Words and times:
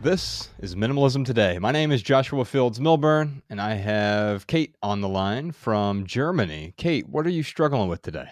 This 0.00 0.50
is 0.60 0.76
Minimalism 0.76 1.24
Today. 1.24 1.58
My 1.58 1.72
name 1.72 1.90
is 1.90 2.02
Joshua 2.02 2.44
Fields 2.44 2.78
Millburn, 2.78 3.42
and 3.50 3.60
I 3.60 3.74
have 3.74 4.46
Kate 4.46 4.76
on 4.80 5.00
the 5.00 5.08
line 5.08 5.50
from 5.50 6.06
Germany. 6.06 6.72
Kate, 6.76 7.08
what 7.08 7.26
are 7.26 7.30
you 7.30 7.42
struggling 7.42 7.88
with 7.88 8.02
today? 8.02 8.28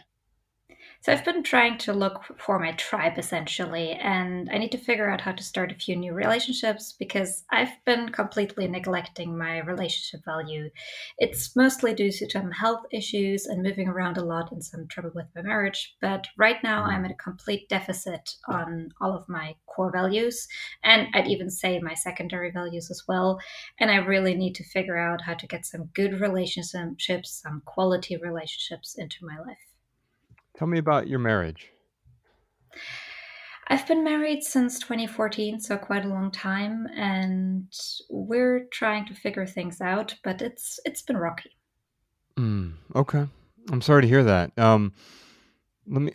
So 1.07 1.13
I've 1.13 1.25
been 1.25 1.45
trying 1.45 1.79
to 1.79 1.93
look 1.93 2.25
for 2.37 2.59
my 2.59 2.73
tribe 2.73 3.17
essentially, 3.17 3.93
and 3.93 4.51
I 4.53 4.59
need 4.59 4.73
to 4.73 4.77
figure 4.77 5.09
out 5.09 5.21
how 5.21 5.31
to 5.31 5.43
start 5.45 5.71
a 5.71 5.77
few 5.77 5.95
new 5.95 6.13
relationships 6.13 6.97
because 6.99 7.45
I've 7.49 7.71
been 7.85 8.09
completely 8.09 8.67
neglecting 8.67 9.39
my 9.39 9.59
relationship 9.59 10.25
value. 10.25 10.69
It's 11.19 11.55
mostly 11.55 11.95
due 11.95 12.11
to 12.11 12.29
some 12.29 12.51
health 12.51 12.87
issues 12.91 13.47
and 13.47 13.63
moving 13.63 13.87
around 13.87 14.19
a 14.19 14.25
lot 14.25 14.51
and 14.51 14.65
some 14.65 14.89
trouble 14.89 15.13
with 15.15 15.27
my 15.37 15.43
marriage. 15.43 15.95
But 16.01 16.27
right 16.37 16.61
now 16.65 16.83
I'm 16.83 17.05
at 17.05 17.13
a 17.13 17.15
complete 17.15 17.69
deficit 17.69 18.29
on 18.49 18.89
all 19.01 19.17
of 19.17 19.29
my 19.29 19.55
core 19.67 19.93
values, 19.93 20.49
and 20.83 21.07
I'd 21.15 21.29
even 21.29 21.51
say 21.51 21.79
my 21.79 21.95
secondary 21.95 22.51
values 22.51 22.91
as 22.91 23.05
well. 23.07 23.39
And 23.79 23.93
I 23.93 23.99
really 23.99 24.35
need 24.35 24.57
to 24.57 24.65
figure 24.65 24.99
out 24.99 25.21
how 25.21 25.35
to 25.35 25.47
get 25.47 25.67
some 25.67 25.85
good 25.95 26.21
relationships, 26.21 27.43
some 27.45 27.63
quality 27.65 28.17
relationships 28.17 28.97
into 28.99 29.19
my 29.23 29.39
life. 29.39 29.76
Tell 30.57 30.67
me 30.67 30.79
about 30.79 31.07
your 31.07 31.19
marriage. 31.19 31.71
I've 33.69 33.87
been 33.87 34.05
married 34.05 34.43
since 34.43 34.79
2014, 34.79 35.61
so 35.61 35.77
quite 35.77 36.05
a 36.05 36.09
long 36.09 36.31
time, 36.31 36.87
and 36.97 37.71
we're 38.09 38.67
trying 38.71 39.07
to 39.07 39.15
figure 39.15 39.45
things 39.45 39.81
out, 39.81 40.15
but 40.23 40.41
it's 40.41 40.79
it's 40.85 41.03
been 41.03 41.17
rocky. 41.17 41.51
Mm, 42.39 42.75
okay, 42.95 43.27
I'm 43.71 43.83
sorry 43.83 44.03
to 44.03 44.09
hear 44.09 44.23
that. 44.25 44.57
Um, 44.57 44.93
let 45.89 46.01
me, 46.01 46.13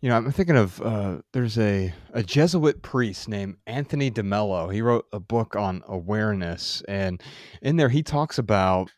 you 0.00 0.08
know, 0.08 0.16
I'm 0.16 0.32
thinking 0.32 0.56
of 0.56 0.82
uh, 0.82 1.18
there's 1.32 1.58
a 1.58 1.94
a 2.12 2.24
Jesuit 2.24 2.82
priest 2.82 3.28
named 3.28 3.56
Anthony 3.66 4.10
DeMello. 4.10 4.72
He 4.72 4.82
wrote 4.82 5.06
a 5.12 5.20
book 5.20 5.54
on 5.54 5.82
awareness, 5.86 6.82
and 6.88 7.22
in 7.62 7.76
there 7.76 7.88
he 7.88 8.02
talks 8.02 8.38
about. 8.38 8.90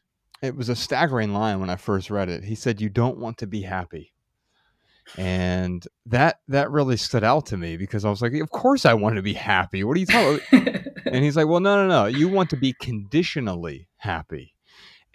It 0.42 0.56
was 0.56 0.68
a 0.68 0.76
staggering 0.76 1.32
line 1.32 1.60
when 1.60 1.70
I 1.70 1.76
first 1.76 2.10
read 2.10 2.28
it. 2.28 2.44
He 2.44 2.54
said, 2.54 2.80
"You 2.80 2.88
don't 2.88 3.18
want 3.18 3.38
to 3.38 3.46
be 3.46 3.62
happy." 3.62 4.13
And 5.16 5.86
that 6.06 6.40
that 6.48 6.70
really 6.70 6.96
stood 6.96 7.24
out 7.24 7.46
to 7.46 7.56
me 7.56 7.76
because 7.76 8.04
I 8.04 8.10
was 8.10 8.22
like, 8.22 8.34
of 8.34 8.50
course 8.50 8.84
I 8.84 8.94
want 8.94 9.16
to 9.16 9.22
be 9.22 9.34
happy. 9.34 9.84
What 9.84 9.96
are 9.96 10.00
you 10.00 10.06
talking? 10.06 10.84
and 11.06 11.24
he's 11.24 11.36
like, 11.36 11.46
well, 11.46 11.60
no, 11.60 11.86
no, 11.86 11.88
no. 11.88 12.06
You 12.06 12.28
want 12.28 12.50
to 12.50 12.56
be 12.56 12.74
conditionally 12.80 13.88
happy. 13.96 14.54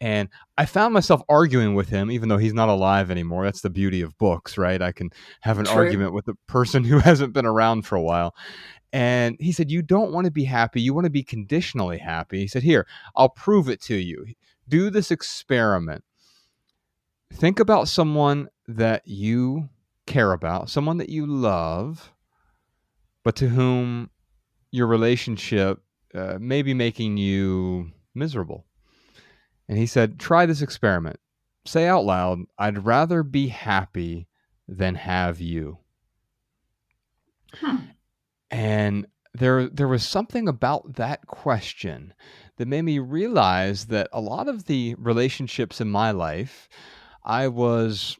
And 0.02 0.30
I 0.58 0.66
found 0.66 0.94
myself 0.94 1.22
arguing 1.28 1.76
with 1.76 1.90
him, 1.90 2.10
even 2.10 2.30
though 2.30 2.38
he's 2.38 2.54
not 2.54 2.70
alive 2.70 3.12
anymore. 3.12 3.44
That's 3.44 3.62
the 3.62 3.70
beauty 3.70 4.02
of 4.02 4.18
books, 4.18 4.58
right? 4.58 4.82
I 4.82 4.94
can 4.94 5.10
have 5.42 5.60
an 5.60 5.66
True. 5.66 5.76
argument 5.76 6.14
with 6.14 6.28
a 6.30 6.36
person 6.48 6.84
who 6.86 7.00
hasn't 7.00 7.34
been 7.34 7.46
around 7.46 7.82
for 7.82 7.96
a 7.96 8.02
while. 8.02 8.34
And 8.94 9.36
he 9.40 9.52
said, 9.52 9.70
You 9.70 9.82
don't 9.82 10.12
want 10.12 10.26
to 10.26 10.32
be 10.32 10.46
happy. 10.46 10.82
You 10.82 10.94
want 10.94 11.06
to 11.06 11.12
be 11.12 11.24
conditionally 11.24 11.98
happy. 11.98 12.40
He 12.40 12.48
said, 12.48 12.64
Here, 12.64 12.88
I'll 13.16 13.30
prove 13.30 13.70
it 13.70 13.82
to 13.84 13.96
you. 13.96 14.26
Do 14.68 14.90
this 14.90 15.12
experiment. 15.12 16.04
Think 17.34 17.60
about 17.60 17.88
someone 17.88 18.48
that 18.68 19.04
you 19.06 19.70
care 20.10 20.34
about, 20.34 20.70
someone 20.70 20.98
that 20.98 21.10
you 21.10 21.26
love, 21.26 22.12
but 23.24 23.36
to 23.38 23.48
whom 23.48 24.10
your 24.72 24.88
relationship 24.88 25.82
uh, 26.14 26.38
may 26.40 26.62
be 26.62 26.74
making 26.74 27.16
you 27.16 27.92
miserable. 28.14 28.66
And 29.70 29.78
he 29.78 29.86
said, 29.86 30.20
Try 30.20 30.46
this 30.46 30.62
experiment. 30.62 31.20
Say 31.66 31.88
out 31.88 32.04
loud, 32.04 32.40
I'd 32.58 32.86
rather 32.86 33.24
be 33.24 33.48
happy 33.48 34.28
than 34.68 34.96
have 34.96 35.40
you. 35.40 35.78
Huh. 37.54 37.78
And 38.50 39.08
there, 39.34 39.70
there 39.70 39.88
was 39.88 40.04
something 40.04 40.48
about 40.48 40.96
that 40.96 41.28
question 41.28 42.14
that 42.58 42.68
made 42.68 42.82
me 42.82 43.00
realize 43.00 43.86
that 43.86 44.10
a 44.12 44.20
lot 44.20 44.48
of 44.48 44.66
the 44.66 44.96
relationships 44.98 45.80
in 45.80 45.90
my 45.90 46.12
life, 46.12 46.68
I 47.24 47.48
was 47.48 48.18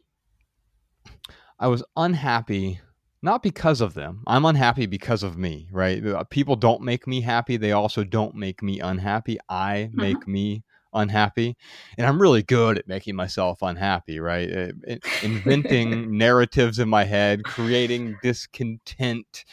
I 1.60 1.68
was 1.68 1.84
unhappy 1.96 2.80
not 3.22 3.42
because 3.42 3.80
of 3.80 3.94
them. 3.94 4.22
I'm 4.26 4.44
unhappy 4.46 4.86
because 4.86 5.22
of 5.22 5.36
me, 5.36 5.68
right? 5.70 6.04
Uh, 6.04 6.24
people 6.24 6.56
don't 6.56 6.80
make 6.80 7.06
me 7.06 7.20
happy. 7.20 7.56
They 7.56 7.72
also 7.72 8.02
don't 8.02 8.34
make 8.34 8.62
me 8.62 8.80
unhappy. 8.80 9.38
I 9.48 9.90
mm-hmm. 9.90 10.00
make 10.00 10.26
me 10.26 10.64
unhappy. 10.94 11.56
And 11.98 12.06
I'm 12.06 12.20
really 12.20 12.42
good 12.42 12.78
at 12.78 12.88
making 12.88 13.16
myself 13.16 13.58
unhappy, 13.60 14.20
right? 14.20 14.50
Uh, 14.50 14.96
inventing 15.22 16.16
narratives 16.18 16.78
in 16.78 16.88
my 16.88 17.04
head, 17.04 17.44
creating 17.44 18.16
discontent. 18.22 19.44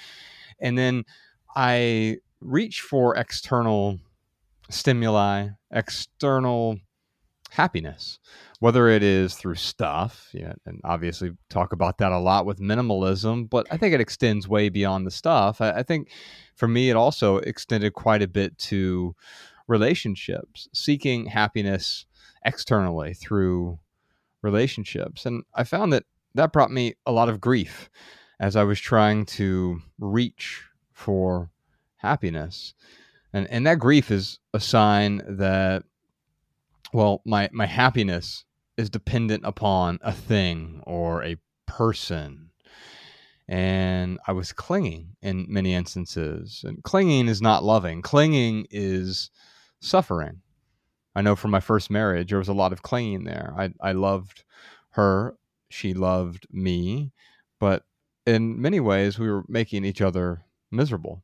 And 0.60 0.78
then 0.78 1.04
I 1.56 2.18
reach 2.40 2.82
for 2.82 3.18
external 3.18 4.00
stimuli, 4.70 5.50
external 5.72 6.80
happiness 7.58 8.20
whether 8.60 8.88
it 8.88 9.04
is 9.04 9.36
through 9.36 9.56
stuff, 9.56 10.30
yeah, 10.34 10.54
and 10.66 10.82
obviously 10.84 11.32
talk 11.50 11.74
about 11.74 12.00
that 12.00 12.12
a 12.12 12.18
lot 12.18 12.46
with 12.46 12.60
minimalism, 12.60 13.48
but 13.50 13.68
I 13.70 13.78
think 13.78 13.94
it 13.94 14.02
extends 14.02 14.48
way 14.48 14.70
beyond 14.70 15.06
the 15.06 15.12
stuff. 15.12 15.62
I, 15.62 15.72
I 15.72 15.84
think 15.84 16.10
for 16.56 16.68
me, 16.68 16.90
it 16.90 16.96
also 16.96 17.38
extended 17.38 17.94
quite 17.94 18.24
a 18.24 18.28
bit 18.28 18.58
to 18.60 19.16
relationships, 19.68 20.68
seeking 20.74 21.28
happiness 21.28 22.06
externally 22.44 23.14
through 23.14 23.78
relationships. 24.42 25.26
And 25.26 25.44
I 25.54 25.64
found 25.64 25.94
that 25.94 26.06
that 26.34 26.52
brought 26.52 26.72
me 26.72 26.96
a 27.06 27.12
lot 27.12 27.30
of 27.30 27.40
grief 27.40 27.90
as 28.40 28.56
I 28.56 28.64
was 28.64 28.80
trying 28.80 29.26
to 29.26 29.82
reach 30.00 30.64
for 30.94 31.52
happiness. 31.98 32.74
And, 33.34 33.48
and 33.52 33.68
that 33.68 33.78
grief 33.78 34.10
is 34.10 34.40
a 34.54 34.60
sign 34.60 35.22
that 35.28 35.84
well 36.94 37.22
my 37.26 37.50
my 37.52 37.66
happiness 37.66 38.46
is 38.78 38.90
dependent 38.90 39.44
upon 39.46 40.00
a 40.02 40.14
thing 40.14 40.82
or 40.86 41.24
a 41.24 41.38
person. 41.66 42.52
And 43.50 44.20
I 44.28 44.34
was 44.34 44.52
clinging 44.52 45.16
in 45.22 45.46
many 45.48 45.74
instances. 45.74 46.64
And 46.66 46.84
clinging 46.84 47.28
is 47.28 47.42
not 47.42 47.64
loving, 47.64 48.02
clinging 48.02 48.68
is 48.70 49.32
suffering. 49.80 50.42
I 51.16 51.22
know 51.22 51.36
from 51.36 51.52
my 51.52 51.60
first 51.60 51.90
marriage, 51.90 52.30
there 52.30 52.38
was 52.38 52.48
a 52.48 52.54
lot 52.54 52.74
of 52.74 52.84
clinging 52.84 53.24
there. 53.24 53.54
I, 53.58 53.72
I 53.82 53.94
loved 53.94 54.44
her, 54.92 55.36
she 55.70 55.94
loved 55.94 56.46
me, 56.52 57.12
but 57.60 57.84
in 58.26 58.62
many 58.62 58.80
ways, 58.80 59.18
we 59.18 59.30
were 59.30 59.44
making 59.48 59.86
each 59.86 60.02
other 60.02 60.44
miserable. 60.70 61.24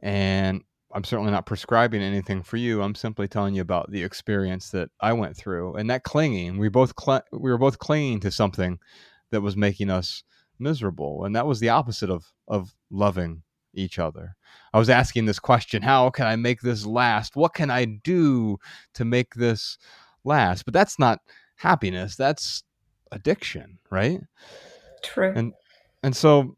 And 0.00 0.62
I'm 0.94 1.04
certainly 1.04 1.32
not 1.32 1.46
prescribing 1.46 2.02
anything 2.02 2.42
for 2.42 2.56
you. 2.56 2.80
I'm 2.80 2.94
simply 2.94 3.26
telling 3.26 3.54
you 3.54 3.62
about 3.62 3.90
the 3.90 4.04
experience 4.04 4.70
that 4.70 4.90
I 5.00 5.12
went 5.12 5.36
through, 5.36 5.74
and 5.74 5.90
that 5.90 6.04
clinging. 6.04 6.56
We 6.56 6.68
both 6.68 6.94
cl- 6.98 7.24
we 7.32 7.50
were 7.50 7.58
both 7.58 7.78
clinging 7.78 8.20
to 8.20 8.30
something 8.30 8.78
that 9.30 9.40
was 9.40 9.56
making 9.56 9.90
us 9.90 10.22
miserable, 10.58 11.24
and 11.24 11.34
that 11.34 11.46
was 11.46 11.58
the 11.58 11.70
opposite 11.70 12.10
of 12.10 12.32
of 12.46 12.74
loving 12.90 13.42
each 13.74 13.98
other. 13.98 14.36
I 14.72 14.78
was 14.78 14.88
asking 14.88 15.24
this 15.24 15.40
question: 15.40 15.82
How 15.82 16.10
can 16.10 16.26
I 16.26 16.36
make 16.36 16.60
this 16.60 16.86
last? 16.86 17.34
What 17.34 17.54
can 17.54 17.70
I 17.70 17.84
do 17.86 18.58
to 18.94 19.04
make 19.04 19.34
this 19.34 19.78
last? 20.22 20.64
But 20.64 20.74
that's 20.74 20.98
not 20.98 21.18
happiness. 21.56 22.14
That's 22.14 22.62
addiction, 23.10 23.78
right? 23.90 24.20
True. 25.02 25.32
And 25.34 25.54
and 26.04 26.14
so 26.14 26.56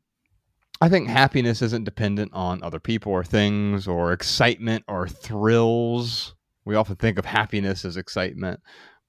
I 0.80 0.88
think 0.88 1.08
happiness 1.08 1.62
isn't 1.62 1.84
dependent 1.84 2.32
on 2.34 2.62
other 2.62 2.80
people 2.80 3.10
or 3.12 3.24
things 3.24 3.88
or 3.88 4.12
excitement 4.12 4.84
or 4.88 5.08
thrills. 5.08 6.34
We 6.64 6.74
often 6.74 6.96
think 6.96 7.18
of 7.18 7.24
happiness 7.24 7.84
as 7.84 7.96
excitement, 7.96 8.60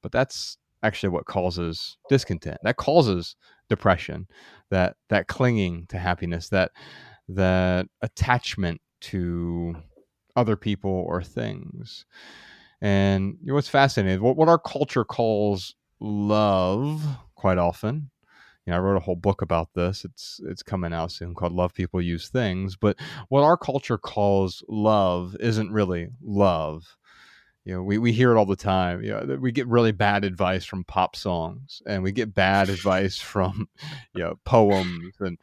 but 0.02 0.12
that's 0.12 0.58
actually 0.84 1.10
what 1.10 1.26
causes 1.26 1.98
discontent. 2.08 2.60
That 2.64 2.78
causes 2.78 3.36
depression. 3.68 4.28
That 4.69 4.96
that 5.10 5.28
clinging 5.28 5.88
to 5.88 5.98
happiness, 5.98 6.50
that 6.50 6.72
that 7.30 7.88
attachment 8.02 8.80
to 9.02 9.75
other 10.36 10.56
people 10.56 10.92
or 10.92 11.22
things. 11.22 12.06
And 12.80 13.38
you 13.42 13.48
know 13.48 13.56
what's 13.56 13.68
fascinating? 13.68 14.22
What 14.22 14.38
what 14.38 14.48
our 14.50 14.60
culture 14.60 15.04
calls 15.04 15.75
love 16.00 17.04
quite 17.36 17.58
often 17.58 18.12
you 18.68 18.72
know, 18.72 18.78
I 18.78 18.81
wrote 18.81 18.98
a 18.98 19.00
whole 19.00 19.16
book 19.16 19.42
about 19.42 19.74
this. 19.74 20.04
It's 20.04 20.42
it's 20.44 20.62
coming 20.62 20.92
out 20.94 21.14
soon 21.14 21.34
called 21.34 21.54
Love 21.54 21.74
People 21.74 22.02
Use 22.02 22.28
Things. 22.28 22.75
But 22.75 22.98
what 23.30 23.44
our 23.44 23.56
culture 23.56 23.98
calls 23.98 24.62
love 24.68 25.38
isn't 25.40 25.72
really 25.72 26.10
love. 26.22 26.98
You 27.64 27.75
know, 27.75 27.84
we, 27.84 27.98
we 27.98 28.12
hear 28.12 28.34
it 28.34 28.38
all 28.38 28.46
the 28.46 28.58
time. 28.58 29.02
You 29.04 29.12
know, 29.12 29.38
we 29.40 29.54
get 29.54 29.68
really 29.68 29.94
bad 29.94 30.25
advice 30.25 30.66
from 30.66 30.84
pop 30.84 31.16
songs, 31.16 31.81
and 31.86 32.04
we 32.04 32.12
get 32.12 32.34
bad 32.34 32.68
advice 32.68 33.18
from 33.18 33.69
you 34.14 34.24
know 34.24 34.38
poems, 34.44 35.16
and 35.22 35.38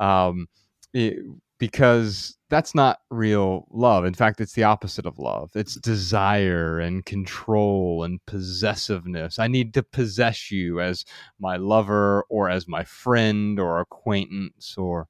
um, 0.00 0.48
it, 0.92 1.18
because 1.58 2.36
that's 2.54 2.72
not 2.72 3.00
real 3.10 3.66
love. 3.72 4.04
In 4.04 4.14
fact, 4.14 4.40
it's 4.40 4.52
the 4.52 4.62
opposite 4.62 5.06
of 5.06 5.18
love. 5.18 5.50
It's 5.56 5.74
desire 5.74 6.78
and 6.78 7.04
control 7.04 8.04
and 8.04 8.24
possessiveness. 8.26 9.40
I 9.40 9.48
need 9.48 9.74
to 9.74 9.82
possess 9.82 10.52
you 10.52 10.80
as 10.80 11.04
my 11.40 11.56
lover 11.56 12.24
or 12.28 12.48
as 12.48 12.68
my 12.68 12.84
friend 12.84 13.58
or 13.58 13.80
acquaintance 13.80 14.76
or 14.78 15.08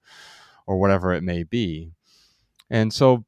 or 0.67 0.79
whatever 0.79 1.12
it 1.12 1.23
may 1.23 1.43
be. 1.43 1.93
And 2.70 2.94
so 2.94 3.26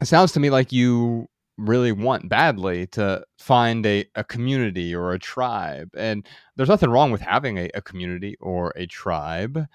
it 0.00 0.06
sounds 0.06 0.32
to 0.32 0.40
me 0.40 0.48
like 0.48 0.72
you 0.72 1.28
really 1.58 1.92
want 1.92 2.30
badly 2.30 2.86
to 2.86 3.26
find 3.36 3.84
a, 3.84 4.06
a 4.14 4.24
community 4.24 4.94
or 4.94 5.12
a 5.12 5.18
tribe. 5.18 5.90
And 5.94 6.26
there's 6.56 6.70
nothing 6.70 6.88
wrong 6.88 7.10
with 7.10 7.20
having 7.20 7.58
a, 7.58 7.68
a 7.74 7.82
community 7.82 8.38
or 8.40 8.72
a 8.74 8.86
tribe. 8.86 9.66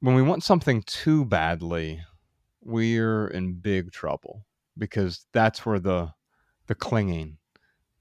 When 0.00 0.14
we 0.14 0.22
want 0.22 0.44
something 0.44 0.82
too 0.82 1.24
badly, 1.24 2.02
we're 2.62 3.28
in 3.28 3.54
big 3.54 3.92
trouble 3.92 4.44
because 4.76 5.26
that's 5.32 5.64
where 5.64 5.78
the 5.78 6.12
the 6.66 6.74
clinging 6.74 7.38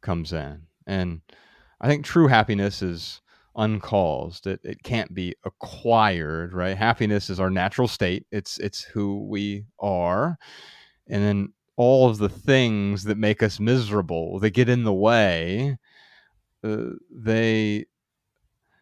comes 0.01 0.33
in. 0.33 0.63
And 0.87 1.21
I 1.79 1.87
think 1.87 2.03
true 2.03 2.27
happiness 2.27 2.81
is 2.81 3.21
uncaused. 3.55 4.47
It, 4.47 4.59
it 4.63 4.83
can't 4.83 5.13
be 5.13 5.35
acquired, 5.45 6.53
right? 6.53 6.75
Happiness 6.75 7.29
is 7.29 7.39
our 7.39 7.49
natural 7.49 7.87
state. 7.87 8.25
It's 8.31 8.57
it's 8.59 8.81
who 8.81 9.27
we 9.27 9.65
are. 9.79 10.37
And 11.07 11.23
then 11.23 11.53
all 11.77 12.09
of 12.09 12.17
the 12.17 12.29
things 12.29 13.03
that 13.03 13.17
make 13.17 13.43
us 13.43 13.59
miserable, 13.59 14.39
they 14.39 14.49
get 14.49 14.69
in 14.69 14.83
the 14.83 14.93
way, 14.93 15.77
uh, 16.63 16.91
they 17.11 17.85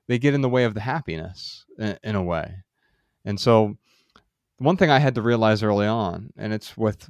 they 0.07 0.19
get 0.19 0.33
in 0.33 0.41
the 0.41 0.49
way 0.49 0.63
of 0.63 0.73
the 0.73 0.81
happiness 0.81 1.65
in, 1.77 1.97
in 2.03 2.15
a 2.15 2.23
way. 2.23 2.63
And 3.25 3.39
so 3.39 3.77
one 4.57 4.77
thing 4.77 4.89
I 4.89 4.99
had 4.99 5.15
to 5.15 5.21
realize 5.21 5.63
early 5.63 5.87
on, 5.87 6.31
and 6.37 6.53
it's 6.53 6.77
with 6.77 7.09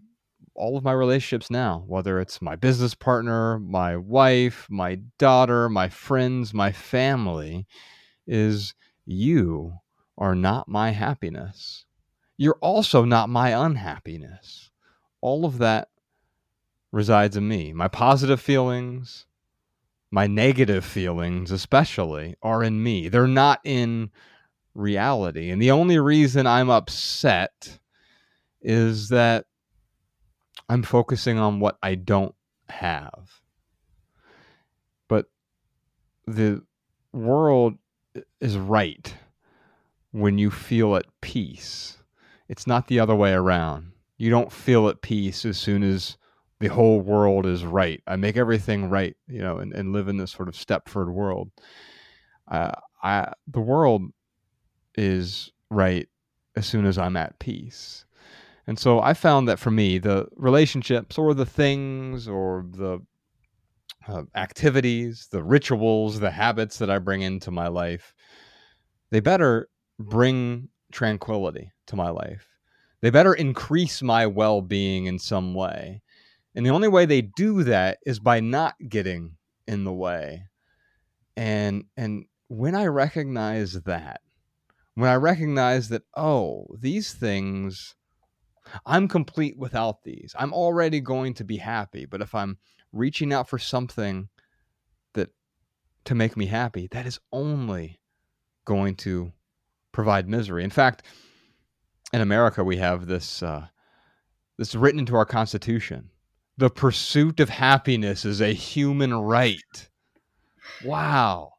all 0.55 0.77
of 0.77 0.83
my 0.83 0.91
relationships 0.91 1.49
now, 1.49 1.83
whether 1.87 2.19
it's 2.19 2.41
my 2.41 2.55
business 2.55 2.93
partner, 2.93 3.59
my 3.59 3.97
wife, 3.97 4.67
my 4.69 4.99
daughter, 5.17 5.69
my 5.69 5.89
friends, 5.89 6.53
my 6.53 6.71
family, 6.71 7.65
is 8.27 8.73
you 9.05 9.73
are 10.17 10.35
not 10.35 10.67
my 10.67 10.91
happiness. 10.91 11.85
You're 12.37 12.57
also 12.61 13.03
not 13.03 13.29
my 13.29 13.49
unhappiness. 13.49 14.69
All 15.21 15.45
of 15.45 15.57
that 15.59 15.89
resides 16.91 17.35
in 17.35 17.47
me. 17.47 17.73
My 17.73 17.87
positive 17.87 18.39
feelings, 18.39 19.25
my 20.11 20.27
negative 20.27 20.85
feelings, 20.85 21.51
especially, 21.51 22.35
are 22.43 22.63
in 22.63 22.83
me. 22.83 23.09
They're 23.09 23.27
not 23.27 23.59
in 23.63 24.11
reality. 24.75 25.49
And 25.49 25.61
the 25.61 25.71
only 25.71 25.99
reason 25.99 26.47
I'm 26.47 26.69
upset 26.69 27.79
is 28.61 29.09
that 29.09 29.45
I'm 30.69 30.83
focusing 30.83 31.37
on 31.37 31.59
what 31.59 31.77
I 31.83 31.95
don't 31.95 32.35
have. 32.69 33.29
But 35.07 35.25
the 36.25 36.63
world 37.11 37.77
is 38.39 38.57
right 38.57 39.13
when 40.11 40.37
you 40.37 40.49
feel 40.51 40.95
at 40.95 41.05
peace. 41.21 41.97
It's 42.47 42.67
not 42.67 42.87
the 42.87 42.99
other 42.99 43.15
way 43.15 43.33
around. 43.33 43.91
You 44.17 44.29
don't 44.29 44.51
feel 44.51 44.87
at 44.89 45.01
peace 45.01 45.45
as 45.45 45.57
soon 45.57 45.83
as 45.83 46.17
the 46.59 46.67
whole 46.67 47.01
world 47.01 47.45
is 47.45 47.65
right. 47.65 48.01
I 48.07 48.15
make 48.15 48.37
everything 48.37 48.89
right, 48.89 49.17
you 49.27 49.39
know, 49.39 49.57
and, 49.57 49.73
and 49.73 49.91
live 49.91 50.07
in 50.07 50.17
this 50.17 50.31
sort 50.31 50.47
of 50.47 50.55
Stepford 50.55 51.11
world. 51.11 51.51
Uh, 52.47 52.71
I 53.01 53.33
the 53.47 53.59
world 53.59 54.03
is 54.95 55.51
right 55.69 56.07
as 56.55 56.65
soon 56.65 56.85
as 56.85 56.97
I'm 56.97 57.17
at 57.17 57.39
peace. 57.39 58.05
And 58.67 58.79
so 58.79 59.01
I 59.01 59.13
found 59.13 59.47
that 59.47 59.59
for 59.59 59.71
me, 59.71 59.97
the 59.97 60.27
relationships 60.35 61.17
or 61.17 61.33
the 61.33 61.45
things 61.45 62.27
or 62.27 62.65
the 62.69 63.01
uh, 64.07 64.23
activities, 64.35 65.27
the 65.31 65.43
rituals, 65.43 66.19
the 66.19 66.31
habits 66.31 66.77
that 66.77 66.89
I 66.89 66.99
bring 66.99 67.21
into 67.21 67.51
my 67.51 67.67
life, 67.67 68.13
they 69.11 69.19
better 69.19 69.69
bring 69.99 70.69
tranquility 70.91 71.71
to 71.87 71.95
my 71.95 72.09
life. 72.09 72.47
They 73.01 73.09
better 73.09 73.33
increase 73.33 74.01
my 74.01 74.27
well 74.27 74.61
being 74.61 75.05
in 75.07 75.19
some 75.19 75.53
way. 75.53 76.01
And 76.55 76.65
the 76.65 76.69
only 76.69 76.87
way 76.87 77.05
they 77.05 77.21
do 77.21 77.63
that 77.63 77.97
is 78.05 78.19
by 78.19 78.39
not 78.39 78.75
getting 78.87 79.35
in 79.67 79.83
the 79.83 79.93
way. 79.93 80.45
And 81.35 81.85
and 81.97 82.25
when 82.47 82.75
I 82.75 82.85
recognize 82.85 83.73
that, 83.73 84.21
when 84.95 85.09
I 85.09 85.15
recognize 85.15 85.89
that, 85.89 86.03
oh, 86.15 86.67
these 86.79 87.13
things 87.13 87.95
I'm 88.85 89.07
complete 89.07 89.57
without 89.57 90.03
these. 90.03 90.35
I'm 90.37 90.53
already 90.53 90.99
going 90.99 91.33
to 91.35 91.43
be 91.43 91.57
happy. 91.57 92.05
But 92.05 92.21
if 92.21 92.33
I'm 92.33 92.57
reaching 92.91 93.33
out 93.33 93.49
for 93.49 93.59
something 93.59 94.29
that 95.13 95.29
to 96.05 96.15
make 96.15 96.37
me 96.37 96.45
happy, 96.47 96.87
that 96.91 97.05
is 97.05 97.19
only 97.31 97.99
going 98.65 98.95
to 98.95 99.33
provide 99.91 100.27
misery. 100.27 100.63
In 100.63 100.69
fact, 100.69 101.03
in 102.11 102.21
America, 102.21 102.63
we 102.63 102.77
have 102.77 103.05
this 103.05 103.43
uh, 103.43 103.67
this 104.57 104.75
written 104.75 104.99
into 104.99 105.15
our 105.15 105.25
Constitution. 105.25 106.09
The 106.57 106.69
pursuit 106.69 107.39
of 107.39 107.49
happiness 107.49 108.25
is 108.25 108.39
a 108.39 108.53
human 108.53 109.13
right. 109.13 109.89
Wow. 110.85 111.52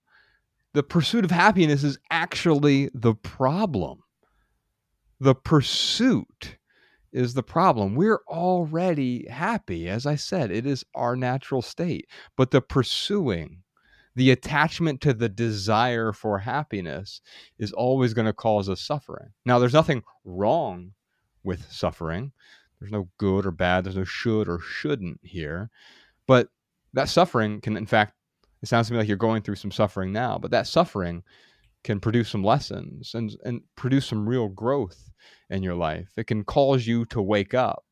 The 0.74 0.82
pursuit 0.82 1.24
of 1.24 1.30
happiness 1.30 1.84
is 1.84 1.98
actually 2.10 2.90
the 2.92 3.14
problem. 3.14 4.00
The 5.20 5.34
pursuit 5.34 6.58
is 7.12 7.34
the 7.34 7.44
problem. 7.44 7.94
We're 7.94 8.22
already 8.28 9.28
happy. 9.28 9.88
As 9.88 10.04
I 10.04 10.16
said, 10.16 10.50
it 10.50 10.66
is 10.66 10.84
our 10.94 11.14
natural 11.14 11.62
state. 11.62 12.08
But 12.36 12.50
the 12.50 12.60
pursuing, 12.60 13.62
the 14.16 14.32
attachment 14.32 15.00
to 15.02 15.14
the 15.14 15.28
desire 15.28 16.12
for 16.12 16.40
happiness 16.40 17.20
is 17.56 17.72
always 17.72 18.12
going 18.12 18.26
to 18.26 18.32
cause 18.32 18.68
us 18.68 18.80
suffering. 18.80 19.30
Now, 19.44 19.60
there's 19.60 19.72
nothing 19.72 20.02
wrong 20.24 20.92
with 21.44 21.70
suffering. 21.70 22.32
There's 22.80 22.90
no 22.90 23.08
good 23.18 23.46
or 23.46 23.52
bad. 23.52 23.84
There's 23.84 23.96
no 23.96 24.04
should 24.04 24.48
or 24.48 24.58
shouldn't 24.58 25.20
here. 25.22 25.70
But 26.26 26.48
that 26.94 27.08
suffering 27.08 27.60
can, 27.60 27.76
in 27.76 27.86
fact, 27.86 28.14
it 28.64 28.68
sounds 28.68 28.86
to 28.86 28.94
me 28.94 28.98
like 28.98 29.08
you're 29.08 29.18
going 29.18 29.42
through 29.42 29.56
some 29.56 29.70
suffering 29.70 30.10
now, 30.10 30.38
but 30.38 30.50
that 30.52 30.66
suffering 30.66 31.22
can 31.82 32.00
produce 32.00 32.30
some 32.30 32.42
lessons 32.42 33.14
and, 33.14 33.36
and 33.44 33.60
produce 33.76 34.06
some 34.06 34.26
real 34.26 34.48
growth 34.48 35.10
in 35.50 35.62
your 35.62 35.74
life. 35.74 36.08
It 36.16 36.28
can 36.28 36.44
cause 36.44 36.86
you 36.86 37.04
to 37.06 37.20
wake 37.20 37.52
up 37.52 37.84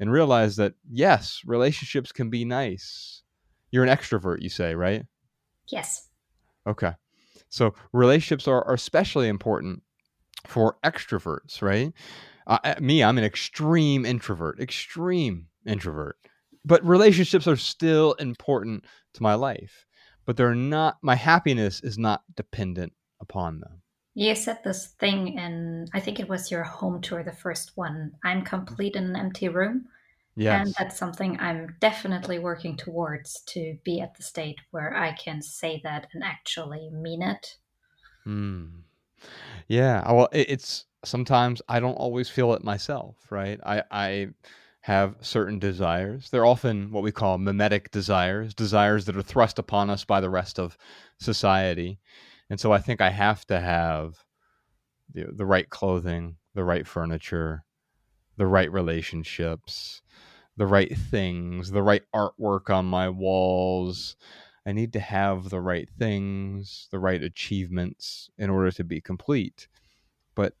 and 0.00 0.10
realize 0.10 0.56
that, 0.56 0.72
yes, 0.90 1.42
relationships 1.44 2.12
can 2.12 2.30
be 2.30 2.46
nice. 2.46 3.24
You're 3.70 3.84
an 3.84 3.94
extrovert, 3.94 4.40
you 4.40 4.48
say, 4.48 4.74
right? 4.74 5.04
Yes. 5.68 6.08
Okay. 6.66 6.92
So 7.50 7.74
relationships 7.92 8.48
are, 8.48 8.66
are 8.66 8.72
especially 8.72 9.28
important 9.28 9.82
for 10.46 10.78
extroverts, 10.82 11.60
right? 11.60 11.92
Uh, 12.46 12.74
me, 12.80 13.04
I'm 13.04 13.18
an 13.18 13.24
extreme 13.24 14.06
introvert, 14.06 14.60
extreme 14.60 15.48
introvert. 15.66 16.16
But 16.64 16.82
relationships 16.86 17.46
are 17.46 17.56
still 17.56 18.14
important 18.14 18.86
to 19.12 19.22
my 19.22 19.34
life. 19.34 19.84
But 20.26 20.36
they're 20.36 20.54
not, 20.54 20.98
my 21.02 21.14
happiness 21.14 21.80
is 21.80 21.96
not 21.96 22.22
dependent 22.34 22.92
upon 23.20 23.60
them. 23.60 23.82
You 24.14 24.34
said 24.34 24.64
this 24.64 24.88
thing 24.98 25.38
and 25.38 25.88
I 25.94 26.00
think 26.00 26.20
it 26.20 26.28
was 26.28 26.50
your 26.50 26.64
home 26.64 27.00
tour, 27.00 27.22
the 27.22 27.32
first 27.32 27.72
one. 27.76 28.12
I'm 28.24 28.42
complete 28.42 28.96
in 28.96 29.04
an 29.04 29.16
empty 29.16 29.48
room. 29.48 29.86
Yes. 30.36 30.66
And 30.66 30.74
that's 30.78 30.98
something 30.98 31.38
I'm 31.40 31.76
definitely 31.80 32.38
working 32.38 32.76
towards 32.76 33.40
to 33.48 33.78
be 33.84 34.00
at 34.00 34.14
the 34.16 34.22
state 34.22 34.58
where 34.70 34.94
I 34.94 35.12
can 35.12 35.40
say 35.40 35.80
that 35.84 36.08
and 36.12 36.22
actually 36.22 36.90
mean 36.90 37.22
it. 37.22 37.56
Mm. 38.26 38.82
Yeah. 39.68 40.10
Well, 40.12 40.28
it's 40.32 40.84
sometimes 41.04 41.62
I 41.68 41.80
don't 41.80 41.94
always 41.94 42.28
feel 42.28 42.52
it 42.54 42.64
myself, 42.64 43.16
right? 43.30 43.58
I, 43.64 43.82
I 43.90 44.28
have 44.86 45.16
certain 45.20 45.58
desires. 45.58 46.30
They're 46.30 46.46
often 46.46 46.92
what 46.92 47.02
we 47.02 47.10
call 47.10 47.38
mimetic 47.38 47.90
desires, 47.90 48.54
desires 48.54 49.04
that 49.06 49.16
are 49.16 49.22
thrust 49.22 49.58
upon 49.58 49.90
us 49.90 50.04
by 50.04 50.20
the 50.20 50.30
rest 50.30 50.60
of 50.60 50.78
society. 51.18 51.98
And 52.50 52.60
so 52.60 52.70
I 52.70 52.78
think 52.78 53.00
I 53.00 53.10
have 53.10 53.44
to 53.46 53.58
have 53.58 54.22
the, 55.12 55.26
the 55.34 55.44
right 55.44 55.68
clothing, 55.68 56.36
the 56.54 56.62
right 56.62 56.86
furniture, 56.86 57.64
the 58.36 58.46
right 58.46 58.70
relationships, 58.70 60.02
the 60.56 60.68
right 60.68 60.96
things, 60.96 61.72
the 61.72 61.82
right 61.82 62.04
artwork 62.14 62.70
on 62.70 62.84
my 62.84 63.08
walls. 63.08 64.14
I 64.64 64.70
need 64.70 64.92
to 64.92 65.00
have 65.00 65.50
the 65.50 65.60
right 65.60 65.88
things, 65.98 66.86
the 66.92 67.00
right 67.00 67.24
achievements 67.24 68.30
in 68.38 68.50
order 68.50 68.70
to 68.70 68.84
be 68.84 69.00
complete. 69.00 69.66
But 70.36 70.52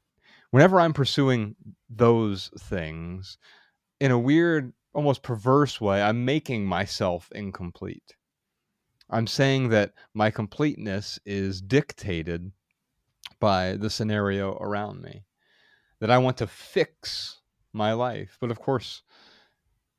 whenever 0.50 0.80
I'm 0.80 0.94
pursuing 0.94 1.54
those 1.88 2.50
things, 2.58 3.38
in 4.00 4.10
a 4.10 4.18
weird, 4.18 4.72
almost 4.92 5.22
perverse 5.22 5.80
way, 5.80 6.02
I'm 6.02 6.24
making 6.24 6.66
myself 6.66 7.30
incomplete. 7.34 8.14
I'm 9.08 9.26
saying 9.26 9.68
that 9.68 9.92
my 10.14 10.30
completeness 10.30 11.18
is 11.24 11.60
dictated 11.60 12.50
by 13.38 13.74
the 13.74 13.90
scenario 13.90 14.54
around 14.54 15.02
me. 15.02 15.24
That 16.00 16.10
I 16.10 16.18
want 16.18 16.36
to 16.38 16.46
fix 16.46 17.40
my 17.72 17.92
life. 17.92 18.36
But 18.40 18.50
of 18.50 18.58
course, 18.58 19.02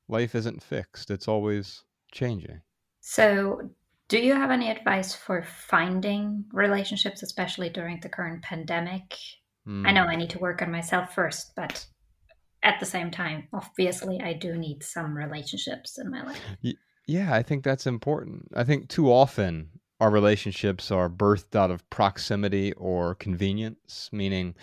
life 0.08 0.36
isn't 0.36 0.64
fixed, 0.64 1.10
it's 1.10 1.28
always 1.28 1.84
changing. 2.12 2.62
So, 3.00 3.70
do 4.10 4.20
you 4.20 4.34
have 4.34 4.52
any 4.52 4.70
advice 4.70 5.14
for 5.14 5.44
finding 5.44 6.46
relationships, 6.54 7.24
especially 7.24 7.70
during 7.70 8.00
the 8.00 8.10
current 8.10 8.42
pandemic? 8.42 9.18
Mm. 9.68 9.88
I 9.88 9.92
know 9.92 10.04
I 10.04 10.14
hmm. 10.14 10.20
need 10.20 10.30
to 10.32 10.40
work 10.40 10.62
on 10.62 10.72
myself 10.72 11.14
first, 11.14 11.54
but 11.56 11.86
at 12.68 12.80
the 12.82 12.86
same 12.86 13.12
time, 13.12 13.48
obviously, 13.54 14.20
I 14.22 14.34
do 14.34 14.58
need 14.58 14.84
some 14.84 15.16
relationships 15.16 15.98
in 15.98 16.12
my 16.12 16.24
life. 16.24 16.42
Yeah, 17.08 17.34
I 17.34 17.42
think 17.42 17.64
that's 17.64 17.88
important. 17.88 18.50
I 18.54 18.66
think 18.66 18.90
too 18.90 19.10
often 19.10 19.70
our 20.02 20.12
relationships 20.12 20.92
are 20.92 21.10
birthed 21.10 21.56
out 21.56 21.72
of 21.72 21.90
proximity 21.90 22.74
or 22.74 23.16
convenience, 23.16 24.10
meaning, 24.12 24.54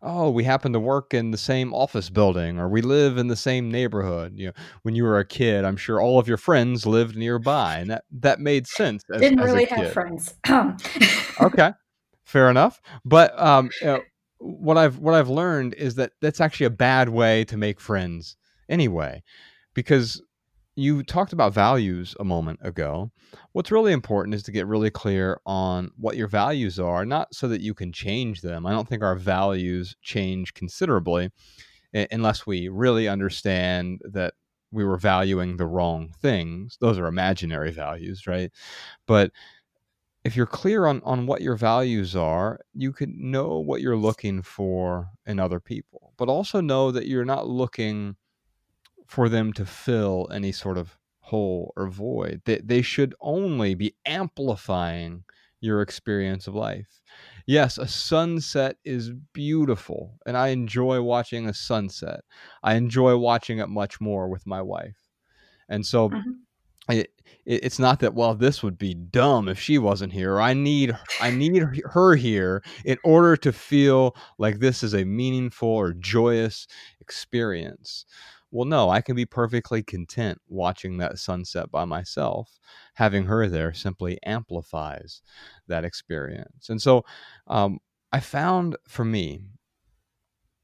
oh, 0.00 0.30
we 0.30 0.44
happen 0.44 0.72
to 0.72 0.80
work 0.80 1.12
in 1.12 1.32
the 1.32 1.36
same 1.36 1.74
office 1.74 2.08
building 2.08 2.60
or 2.60 2.68
we 2.68 2.82
live 2.82 3.18
in 3.18 3.26
the 3.26 3.36
same 3.36 3.68
neighborhood. 3.68 4.34
You 4.36 4.46
know, 4.46 4.52
when 4.82 4.94
you 4.94 5.02
were 5.02 5.18
a 5.18 5.24
kid, 5.24 5.64
I'm 5.64 5.76
sure 5.76 6.00
all 6.00 6.20
of 6.20 6.28
your 6.28 6.36
friends 6.36 6.86
lived 6.86 7.16
nearby, 7.16 7.78
and 7.78 7.90
that 7.90 8.04
that 8.12 8.38
made 8.38 8.68
sense. 8.68 9.02
As, 9.12 9.20
Didn't 9.20 9.40
really 9.40 9.64
have 9.64 9.92
friends. 9.92 10.34
okay, 11.40 11.72
fair 12.24 12.48
enough. 12.48 12.80
But 13.04 13.36
um, 13.38 13.70
you 13.80 13.86
know, 13.88 14.00
what 14.40 14.76
I've 14.78 14.98
what 14.98 15.14
I've 15.14 15.28
learned 15.28 15.74
is 15.74 15.94
that 15.96 16.12
that's 16.20 16.40
actually 16.40 16.66
a 16.66 16.70
bad 16.70 17.08
way 17.08 17.44
to 17.44 17.56
make 17.56 17.80
friends 17.80 18.36
anyway, 18.68 19.22
because 19.74 20.22
you 20.76 21.02
talked 21.02 21.32
about 21.32 21.52
values 21.52 22.14
a 22.20 22.24
moment 22.24 22.58
ago. 22.62 23.10
What's 23.52 23.70
really 23.70 23.92
important 23.92 24.34
is 24.34 24.42
to 24.44 24.52
get 24.52 24.66
really 24.66 24.90
clear 24.90 25.40
on 25.44 25.90
what 25.96 26.16
your 26.16 26.28
values 26.28 26.78
are, 26.78 27.04
not 27.04 27.34
so 27.34 27.48
that 27.48 27.60
you 27.60 27.74
can 27.74 27.92
change 27.92 28.40
them. 28.40 28.64
I 28.64 28.70
don't 28.70 28.88
think 28.88 29.02
our 29.02 29.16
values 29.16 29.94
change 30.00 30.54
considerably 30.54 31.30
unless 31.92 32.46
we 32.46 32.68
really 32.68 33.08
understand 33.08 34.00
that 34.12 34.34
we 34.70 34.84
were 34.84 34.96
valuing 34.96 35.56
the 35.56 35.66
wrong 35.66 36.14
things. 36.22 36.78
Those 36.80 36.98
are 36.98 37.06
imaginary 37.06 37.72
values, 37.72 38.26
right? 38.26 38.50
But 39.06 39.32
if 40.24 40.36
you're 40.36 40.46
clear 40.46 40.86
on, 40.86 41.00
on 41.04 41.26
what 41.26 41.40
your 41.40 41.56
values 41.56 42.14
are, 42.14 42.60
you 42.74 42.92
can 42.92 43.30
know 43.30 43.58
what 43.58 43.80
you're 43.80 43.96
looking 43.96 44.42
for 44.42 45.10
in 45.26 45.40
other 45.40 45.60
people, 45.60 46.12
but 46.18 46.28
also 46.28 46.60
know 46.60 46.90
that 46.90 47.06
you're 47.06 47.24
not 47.24 47.48
looking 47.48 48.16
for 49.06 49.28
them 49.28 49.52
to 49.54 49.64
fill 49.64 50.28
any 50.32 50.52
sort 50.52 50.76
of 50.76 50.96
hole 51.20 51.72
or 51.76 51.88
void. 51.88 52.42
They, 52.44 52.58
they 52.58 52.82
should 52.82 53.14
only 53.20 53.74
be 53.74 53.94
amplifying 54.04 55.24
your 55.60 55.82
experience 55.82 56.46
of 56.46 56.54
life. 56.54 57.00
Yes, 57.46 57.78
a 57.78 57.86
sunset 57.86 58.76
is 58.84 59.10
beautiful, 59.32 60.18
and 60.26 60.36
I 60.36 60.48
enjoy 60.48 61.02
watching 61.02 61.48
a 61.48 61.54
sunset. 61.54 62.20
I 62.62 62.74
enjoy 62.74 63.16
watching 63.16 63.58
it 63.58 63.68
much 63.68 64.00
more 64.00 64.28
with 64.28 64.46
my 64.46 64.62
wife. 64.62 64.96
And 65.68 65.84
so 65.84 66.08
mm-hmm. 66.08 66.30
It, 66.94 67.10
it, 67.44 67.64
it's 67.64 67.78
not 67.78 68.00
that 68.00 68.14
well 68.14 68.34
this 68.34 68.62
would 68.62 68.78
be 68.78 68.94
dumb 68.94 69.48
if 69.48 69.58
she 69.58 69.78
wasn't 69.78 70.12
here. 70.12 70.40
I 70.40 70.54
need 70.54 70.96
I 71.20 71.30
need 71.32 71.64
her 71.84 72.14
here 72.16 72.62
in 72.84 72.98
order 73.04 73.36
to 73.38 73.52
feel 73.52 74.16
like 74.38 74.58
this 74.58 74.82
is 74.82 74.94
a 74.94 75.04
meaningful 75.04 75.68
or 75.68 75.92
joyous 75.92 76.66
experience. 77.00 78.06
Well, 78.52 78.66
no, 78.66 78.90
I 78.90 79.00
can 79.00 79.14
be 79.14 79.26
perfectly 79.26 79.82
content 79.82 80.40
watching 80.48 80.98
that 80.98 81.18
sunset 81.18 81.70
by 81.70 81.84
myself. 81.84 82.58
Having 82.94 83.26
her 83.26 83.48
there 83.48 83.72
simply 83.72 84.18
amplifies 84.24 85.22
that 85.68 85.84
experience. 85.84 86.68
And 86.68 86.82
so 86.82 87.04
um, 87.46 87.78
I 88.12 88.20
found 88.20 88.76
for 88.88 89.04
me 89.04 89.44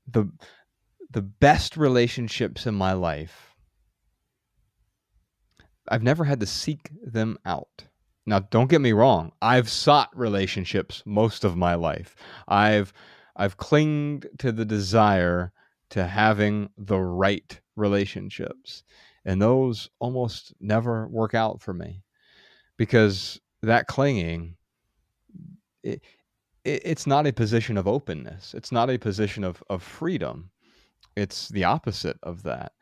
the 0.08 0.30
the 1.10 1.22
best 1.22 1.76
relationships 1.76 2.66
in 2.66 2.74
my 2.74 2.92
life. 2.92 3.45
I've 5.88 6.02
never 6.02 6.24
had 6.24 6.40
to 6.40 6.46
seek 6.46 6.90
them 7.04 7.38
out. 7.44 7.84
Now, 8.26 8.40
don't 8.40 8.70
get 8.70 8.80
me 8.80 8.92
wrong. 8.92 9.32
I've 9.40 9.68
sought 9.68 10.16
relationships 10.16 11.02
most 11.06 11.44
of 11.44 11.56
my 11.56 11.74
life. 11.74 12.16
I've 12.48 12.92
I've 13.36 13.56
clinged 13.56 14.26
to 14.38 14.50
the 14.50 14.64
desire 14.64 15.52
to 15.90 16.06
having 16.06 16.70
the 16.76 16.98
right 16.98 17.60
relationships. 17.76 18.82
And 19.24 19.40
those 19.40 19.90
almost 19.98 20.54
never 20.60 21.06
work 21.08 21.34
out 21.34 21.60
for 21.60 21.74
me 21.74 22.02
because 22.76 23.40
that 23.62 23.86
clinging, 23.86 24.56
it, 25.82 26.00
it, 26.64 26.82
it's 26.84 27.06
not 27.06 27.26
a 27.26 27.32
position 27.32 27.76
of 27.76 27.86
openness. 27.86 28.54
It's 28.54 28.72
not 28.72 28.90
a 28.90 28.98
position 28.98 29.44
of, 29.44 29.62
of 29.68 29.82
freedom. 29.82 30.50
It's 31.16 31.48
the 31.48 31.64
opposite 31.64 32.18
of 32.22 32.42
that. 32.44 32.72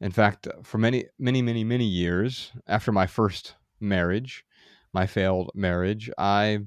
In 0.00 0.12
fact, 0.12 0.48
for 0.62 0.78
many, 0.78 1.04
many, 1.18 1.42
many, 1.42 1.64
many 1.64 1.84
years 1.84 2.52
after 2.66 2.90
my 2.90 3.06
first 3.06 3.54
marriage, 3.80 4.44
my 4.92 5.06
failed 5.06 5.50
marriage, 5.54 6.10
I, 6.16 6.60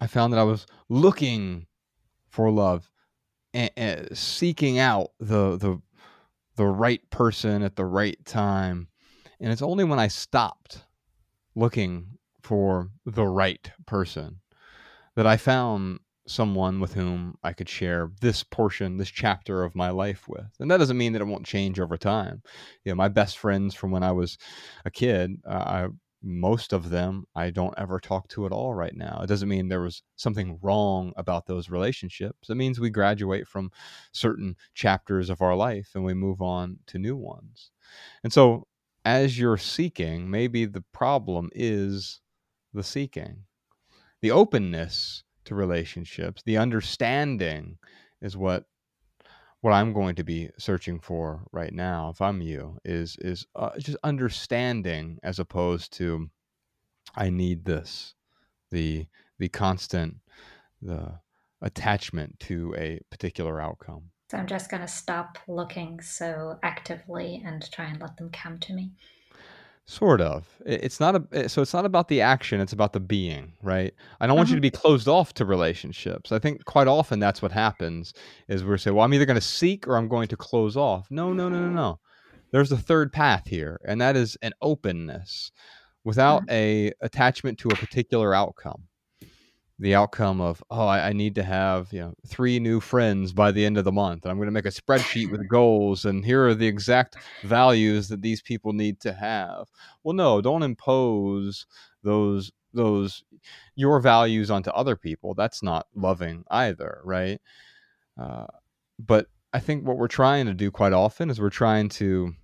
I 0.00 0.06
found 0.06 0.32
that 0.32 0.40
I 0.40 0.44
was 0.44 0.66
looking 0.88 1.66
for 2.28 2.50
love 2.50 2.90
and, 3.54 3.70
and 3.76 4.18
seeking 4.18 4.78
out 4.78 5.10
the, 5.18 5.56
the 5.56 5.80
the 6.60 6.66
right 6.66 7.08
person 7.08 7.62
at 7.62 7.76
the 7.76 7.86
right 7.86 8.22
time. 8.26 8.88
And 9.40 9.50
it's 9.50 9.62
only 9.62 9.82
when 9.82 9.98
I 9.98 10.08
stopped 10.08 10.84
looking 11.54 12.18
for 12.42 12.90
the 13.06 13.26
right 13.26 13.72
person 13.86 14.40
that 15.16 15.26
I 15.26 15.38
found 15.38 16.00
someone 16.30 16.80
with 16.80 16.94
whom 16.94 17.36
I 17.42 17.52
could 17.52 17.68
share 17.68 18.10
this 18.20 18.42
portion, 18.42 18.96
this 18.96 19.10
chapter 19.10 19.64
of 19.64 19.74
my 19.74 19.90
life 19.90 20.28
with. 20.28 20.50
And 20.60 20.70
that 20.70 20.78
doesn't 20.78 20.96
mean 20.96 21.12
that 21.12 21.22
it 21.22 21.26
won't 21.26 21.46
change 21.46 21.80
over 21.80 21.96
time. 21.96 22.42
You 22.84 22.92
know, 22.92 22.96
my 22.96 23.08
best 23.08 23.38
friends 23.38 23.74
from 23.74 23.90
when 23.90 24.02
I 24.02 24.12
was 24.12 24.38
a 24.84 24.90
kid, 24.90 25.32
uh, 25.46 25.52
I 25.52 25.88
most 26.22 26.72
of 26.74 26.90
them 26.90 27.24
I 27.34 27.50
don't 27.50 27.74
ever 27.78 27.98
talk 27.98 28.28
to 28.28 28.44
at 28.46 28.52
all 28.52 28.74
right 28.74 28.94
now. 28.94 29.20
It 29.22 29.26
doesn't 29.26 29.48
mean 29.48 29.68
there 29.68 29.80
was 29.80 30.02
something 30.16 30.58
wrong 30.62 31.12
about 31.16 31.46
those 31.46 31.70
relationships. 31.70 32.50
It 32.50 32.56
means 32.56 32.78
we 32.78 32.90
graduate 32.90 33.48
from 33.48 33.70
certain 34.12 34.56
chapters 34.74 35.30
of 35.30 35.40
our 35.40 35.56
life 35.56 35.92
and 35.94 36.04
we 36.04 36.14
move 36.14 36.42
on 36.42 36.78
to 36.88 36.98
new 36.98 37.16
ones. 37.16 37.70
And 38.22 38.32
so, 38.32 38.66
as 39.04 39.38
you're 39.38 39.56
seeking, 39.56 40.30
maybe 40.30 40.66
the 40.66 40.84
problem 40.92 41.48
is 41.54 42.20
the 42.74 42.82
seeking. 42.82 43.44
The 44.20 44.30
openness 44.30 45.24
to 45.50 45.54
relationships, 45.56 46.42
the 46.46 46.56
understanding 46.56 47.76
is 48.22 48.36
what 48.36 48.64
what 49.62 49.72
I'm 49.72 49.92
going 49.92 50.14
to 50.14 50.24
be 50.24 50.48
searching 50.58 50.98
for 51.00 51.42
right 51.52 51.72
now, 51.72 52.08
if 52.08 52.22
I'm 52.22 52.40
you, 52.40 52.78
is 52.84 53.16
is 53.20 53.46
uh, 53.54 53.70
just 53.78 53.98
understanding 54.02 55.18
as 55.22 55.38
opposed 55.38 55.92
to 55.94 56.30
I 57.14 57.30
need 57.30 57.64
this, 57.64 58.14
the 58.70 59.06
the 59.38 59.48
constant 59.48 60.16
the 60.80 61.18
attachment 61.60 62.40
to 62.40 62.74
a 62.78 63.00
particular 63.10 63.60
outcome. 63.60 64.04
So 64.30 64.38
I'm 64.38 64.46
just 64.46 64.70
going 64.70 64.82
to 64.82 64.88
stop 64.88 65.38
looking 65.48 66.00
so 66.00 66.58
actively 66.62 67.42
and 67.44 67.68
try 67.72 67.86
and 67.86 68.00
let 68.00 68.16
them 68.16 68.30
come 68.30 68.58
to 68.60 68.72
me. 68.72 68.92
Sort 69.86 70.20
of. 70.20 70.46
It's 70.64 71.00
not 71.00 71.16
a 71.16 71.24
eh, 71.32 71.48
so 71.48 71.62
it's 71.62 71.74
not 71.74 71.84
about 71.84 72.08
the 72.08 72.20
action, 72.20 72.60
it's 72.60 72.72
about 72.72 72.92
the 72.92 73.00
being, 73.00 73.52
right? 73.62 73.92
I 74.20 74.26
don't 74.26 74.36
want 74.36 74.48
you 74.48 74.54
to 74.54 74.58
mm-hmm. 74.58 74.62
be 74.62 74.70
closed 74.70 75.08
off 75.08 75.34
to 75.34 75.44
relationships. 75.44 76.30
I 76.30 76.38
think 76.38 76.64
quite 76.64 76.86
often 76.86 77.18
that's 77.18 77.42
what 77.42 77.50
happens 77.50 78.12
is 78.48 78.64
we're 78.64 78.78
saying, 78.78 78.94
well, 78.94 79.04
I'm 79.04 79.12
either 79.14 79.26
going 79.26 79.34
to 79.34 79.40
seek 79.40 79.88
or 79.88 79.96
I'm 79.96 80.08
going 80.08 80.28
to 80.28 80.36
close 80.36 80.76
off. 80.76 81.08
No, 81.10 81.32
no, 81.32 81.48
no, 81.48 81.58
no, 81.58 81.70
no. 81.70 82.00
There's 82.52 82.70
a 82.72 82.76
third 82.76 83.12
path 83.12 83.48
here, 83.48 83.80
and 83.84 84.00
that 84.00 84.16
is 84.16 84.36
an 84.42 84.52
openness 84.62 85.50
without 86.04 86.42
mm-hmm. 86.42 86.52
a 86.52 86.92
attachment 87.00 87.58
to 87.58 87.68
a 87.68 87.74
particular 87.74 88.34
outcome 88.34 88.84
the 89.80 89.94
outcome 89.94 90.40
of 90.40 90.62
oh 90.70 90.86
I, 90.86 91.08
I, 91.08 91.12
need 91.14 91.34
to 91.36 91.42
have 91.42 91.90
you 91.92 92.00
know 92.00 92.14
three 92.26 92.60
new 92.60 92.80
friends 92.80 93.32
by 93.32 93.50
the 93.50 93.64
end 93.64 93.78
of 93.78 93.84
the 93.84 93.92
month 93.92 94.24
and 94.24 94.30
i'm 94.30 94.36
going 94.36 94.46
to 94.46 94.52
make 94.52 94.66
a 94.66 94.68
spreadsheet 94.68 95.30
with 95.30 95.48
goals 95.48 96.04
and 96.04 96.24
here 96.24 96.46
are 96.46 96.54
the 96.54 96.66
exact 96.66 97.16
values 97.42 98.08
that 98.08 98.20
these 98.20 98.42
people 98.42 98.72
need 98.74 99.00
to 99.00 99.12
have. 99.12 99.68
Well 100.04 100.14
no 100.14 100.40
don't 100.40 100.62
impose 100.62 101.66
those 102.02 102.52
those 102.72 103.24
your 103.74 103.98
values 104.00 104.50
onto 104.50 104.70
other 104.70 104.96
people. 104.96 105.34
That's 105.34 105.62
not 105.62 105.86
loving 105.94 106.44
either 106.50 107.00
right? 107.04 107.40
Uh, 108.20 108.46
but 108.98 109.26
i 109.52 109.58
think 109.58 109.86
what 109.86 109.96
we're 109.96 110.08
trying 110.08 110.46
to 110.46 110.54
do 110.54 110.70
quite 110.70 110.92
often 110.92 111.30
is 111.30 111.40
we're 111.40 111.50
trying 111.50 111.88
to 111.88 112.34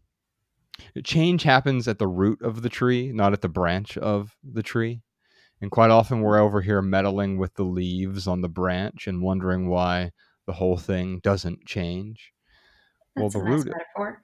change 1.04 1.42
happens 1.42 1.86
at 1.86 1.98
the 1.98 2.08
root 2.08 2.40
of 2.42 2.62
the 2.62 2.68
tree 2.68 3.12
not 3.12 3.32
at 3.32 3.42
the 3.42 3.48
branch 3.48 3.98
of 3.98 4.36
the 4.42 4.62
tree 4.62 5.02
and 5.60 5.70
quite 5.70 5.90
often 5.90 6.20
we're 6.20 6.38
over 6.38 6.60
here 6.60 6.82
meddling 6.82 7.38
with 7.38 7.54
the 7.54 7.64
leaves 7.64 8.26
on 8.26 8.40
the 8.40 8.48
branch 8.48 9.06
and 9.06 9.22
wondering 9.22 9.68
why 9.68 10.12
the 10.46 10.52
whole 10.52 10.76
thing 10.76 11.20
doesn't 11.22 11.64
change. 11.64 12.32
That's 13.14 13.34
well, 13.34 13.42
the 13.42 13.50
nice 13.50 13.58
root 13.58 13.66
metaphor. 13.66 14.22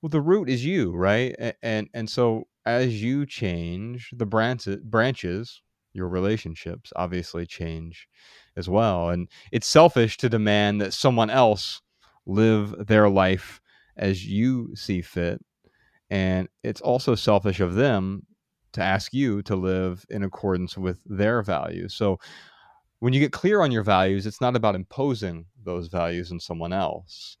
Well, 0.00 0.10
the 0.10 0.20
root 0.20 0.48
is 0.48 0.64
you, 0.64 0.92
right? 0.92 1.34
And, 1.38 1.54
and 1.62 1.88
and 1.94 2.10
so 2.10 2.44
as 2.64 3.02
you 3.02 3.26
change, 3.26 4.10
the 4.16 4.26
branches 4.26 4.78
branches, 4.84 5.62
your 5.92 6.08
relationships 6.08 6.92
obviously 6.96 7.46
change 7.46 8.08
as 8.56 8.68
well. 8.68 9.10
And 9.10 9.28
it's 9.50 9.66
selfish 9.66 10.16
to 10.18 10.28
demand 10.28 10.80
that 10.80 10.92
someone 10.92 11.30
else 11.30 11.80
live 12.26 12.86
their 12.86 13.08
life 13.08 13.60
as 13.96 14.26
you 14.26 14.74
see 14.74 15.02
fit. 15.02 15.40
And 16.10 16.48
it's 16.62 16.80
also 16.80 17.14
selfish 17.14 17.60
of 17.60 17.74
them 17.74 18.26
to 18.72 18.82
ask 18.82 19.12
you 19.12 19.42
to 19.42 19.56
live 19.56 20.04
in 20.10 20.22
accordance 20.22 20.76
with 20.76 21.00
their 21.04 21.42
values. 21.42 21.94
So 21.94 22.18
when 23.00 23.12
you 23.12 23.20
get 23.20 23.32
clear 23.32 23.62
on 23.62 23.72
your 23.72 23.82
values, 23.82 24.26
it's 24.26 24.40
not 24.40 24.56
about 24.56 24.74
imposing 24.74 25.46
those 25.64 25.88
values 25.88 26.30
on 26.30 26.40
someone 26.40 26.72
else. 26.72 27.36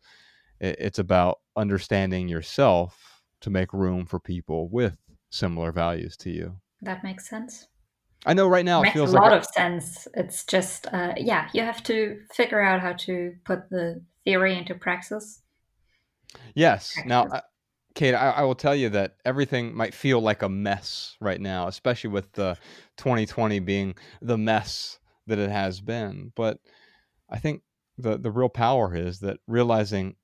it's 0.60 1.00
about 1.00 1.40
understanding 1.56 2.28
yourself 2.28 3.22
to 3.40 3.50
make 3.50 3.72
room 3.72 4.06
for 4.06 4.20
people 4.20 4.68
with 4.68 4.96
similar 5.30 5.72
values 5.72 6.16
to 6.16 6.30
you. 6.30 6.56
That 6.82 7.02
makes 7.02 7.28
sense. 7.28 7.66
I 8.24 8.34
know 8.34 8.46
right 8.46 8.64
now 8.64 8.80
it 8.80 8.84
makes 8.84 8.94
feels 8.94 9.12
a 9.12 9.16
like 9.16 9.30
lot 9.30 9.36
of 9.36 9.44
sense. 9.46 10.06
It's 10.14 10.44
just 10.44 10.86
uh, 10.92 11.14
yeah, 11.16 11.48
you 11.52 11.62
have 11.62 11.82
to 11.84 12.20
figure 12.32 12.60
out 12.60 12.80
how 12.80 12.92
to 12.92 13.34
put 13.44 13.68
the 13.70 14.02
theory 14.24 14.56
into 14.56 14.74
praxis. 14.74 15.42
Yes. 16.54 16.92
Practice. 16.94 17.08
Now, 17.08 17.40
Kate, 18.02 18.14
I, 18.14 18.30
I, 18.30 18.42
will 18.42 18.56
tell 18.56 18.74
you 18.74 18.88
that 18.88 19.14
everything 19.24 19.76
might 19.76 19.94
feel 19.94 20.20
like 20.20 20.42
a 20.42 20.48
mess 20.48 21.16
right 21.20 21.40
now, 21.40 21.68
especially 21.68 22.10
with 22.10 22.32
the 22.32 22.58
2020 22.96 23.60
being 23.60 23.94
the 24.20 24.36
mess 24.36 24.98
that 25.28 25.38
it 25.38 25.50
has 25.52 25.80
been. 25.80 26.32
But 26.34 26.58
I 27.30 27.38
think 27.38 27.62
the 27.96 28.18
the 28.18 28.32
real 28.32 28.48
power 28.48 28.92
is 28.92 29.20
that 29.20 29.38
realizing 29.46 30.16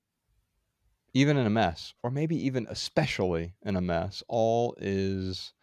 even 1.13 1.37
in 1.37 1.45
a 1.45 1.49
mess, 1.49 1.93
or 2.03 2.11
maybe 2.11 2.35
even 2.47 2.67
especially 2.69 3.53
in 3.63 3.77
a 3.77 3.81
mess, 3.81 4.23
all 4.27 4.75
is 4.81 5.53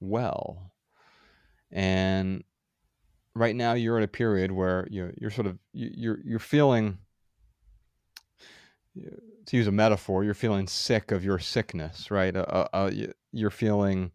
well. 0.00 0.72
And 1.70 2.42
right 3.34 3.54
now, 3.54 3.74
you're 3.74 3.98
at 3.98 4.02
a 4.02 4.08
period 4.08 4.50
where 4.50 4.88
you're 4.90 5.12
you're 5.20 5.30
sort 5.30 5.46
of 5.46 5.58
you're 5.74 6.20
you're 6.24 6.38
feeling 6.38 7.00
to 9.46 9.56
use 9.56 9.66
a 9.66 9.72
metaphor, 9.72 10.24
you're 10.24 10.34
feeling 10.34 10.66
sick 10.66 11.12
of 11.12 11.24
your 11.24 11.38
sickness, 11.38 12.10
right? 12.10 12.36
Uh, 12.36 12.44
uh, 12.48 12.68
uh 12.72 12.90
you're 13.32 13.50
feeling 13.50 14.10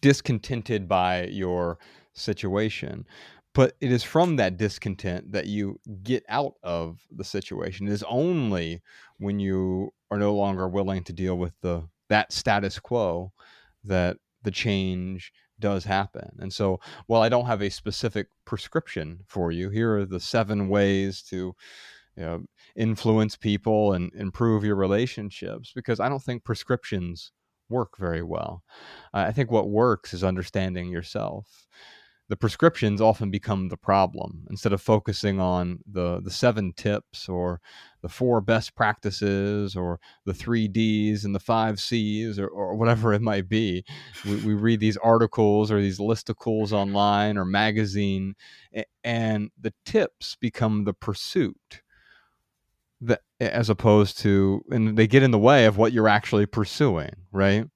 discontented 0.00 0.88
by 0.88 1.24
your 1.24 1.78
situation. 2.12 3.06
But 3.54 3.74
it 3.80 3.90
is 3.90 4.02
from 4.02 4.36
that 4.36 4.58
discontent 4.58 5.32
that 5.32 5.46
you 5.46 5.80
get 6.02 6.24
out 6.28 6.54
of 6.62 7.00
the 7.10 7.24
situation. 7.24 7.88
It 7.88 7.92
is 7.92 8.04
only 8.06 8.82
when 9.18 9.40
you 9.40 9.94
are 10.10 10.18
no 10.18 10.34
longer 10.34 10.68
willing 10.68 11.04
to 11.04 11.12
deal 11.12 11.38
with 11.38 11.54
the 11.62 11.88
that 12.08 12.32
status 12.32 12.78
quo 12.78 13.32
that 13.84 14.18
the 14.42 14.50
change 14.50 15.32
does 15.58 15.84
happen. 15.84 16.36
And 16.38 16.52
so, 16.52 16.80
while 17.06 17.22
I 17.22 17.28
don't 17.28 17.46
have 17.46 17.62
a 17.62 17.70
specific 17.70 18.28
prescription 18.44 19.20
for 19.26 19.50
you, 19.50 19.70
here 19.70 19.96
are 19.96 20.04
the 20.04 20.20
seven 20.20 20.68
ways 20.68 21.22
to 21.30 21.54
you 22.16 22.24
know, 22.24 22.44
influence 22.76 23.36
people 23.36 23.92
and 23.92 24.12
improve 24.14 24.64
your 24.64 24.76
relationships 24.76 25.72
because 25.74 26.00
I 26.00 26.08
don't 26.08 26.22
think 26.22 26.44
prescriptions 26.44 27.32
work 27.68 27.98
very 27.98 28.22
well. 28.22 28.62
Uh, 29.12 29.24
I 29.28 29.32
think 29.32 29.50
what 29.50 29.68
works 29.68 30.14
is 30.14 30.24
understanding 30.24 30.88
yourself. 30.88 31.66
The 32.28 32.36
prescriptions 32.36 33.00
often 33.00 33.30
become 33.30 33.68
the 33.68 33.76
problem 33.76 34.46
instead 34.50 34.72
of 34.72 34.82
focusing 34.82 35.38
on 35.38 35.78
the 35.86 36.20
the 36.20 36.30
seven 36.30 36.72
tips 36.72 37.28
or 37.28 37.60
the 38.02 38.08
four 38.08 38.40
best 38.40 38.74
practices 38.74 39.76
or 39.76 40.00
the 40.24 40.34
three 40.34 40.66
D's 40.66 41.24
and 41.24 41.36
the 41.36 41.40
five 41.40 41.78
C's 41.78 42.40
or, 42.40 42.48
or 42.48 42.74
whatever 42.74 43.12
it 43.12 43.22
might 43.22 43.48
be. 43.48 43.84
We, 44.24 44.36
we 44.36 44.54
read 44.54 44.80
these 44.80 44.96
articles 44.96 45.70
or 45.70 45.80
these 45.80 46.00
listicles 46.00 46.72
online 46.72 47.36
or 47.38 47.44
magazine, 47.44 48.34
and 49.04 49.50
the 49.60 49.72
tips 49.84 50.36
become 50.40 50.82
the 50.82 50.94
pursuit 50.94 51.82
as 53.40 53.68
opposed 53.68 54.18
to 54.18 54.62
and 54.70 54.96
they 54.96 55.06
get 55.06 55.22
in 55.22 55.30
the 55.30 55.38
way 55.38 55.66
of 55.66 55.76
what 55.76 55.92
you're 55.92 56.08
actually 56.08 56.46
pursuing 56.46 57.10
right? 57.32 57.66